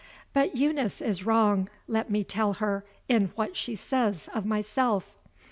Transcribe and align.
But 0.33 0.55
Eunice 0.55 0.99
is 0.99 1.27
wrong, 1.27 1.69
let 1.87 2.09
me 2.09 2.23
tell 2.23 2.53
her, 2.53 2.83
in 3.07 3.27
what 3.35 3.55
she 3.55 3.75
says 3.75 4.27
of 4.33 4.47
myself. 4.47 5.15